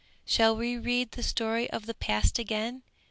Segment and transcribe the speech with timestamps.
[0.25, 2.81] Shall we read the story of the past again?